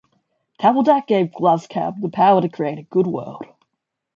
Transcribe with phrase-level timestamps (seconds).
[0.59, 3.45] Tabaldak gave Gluskab the power to create a good world.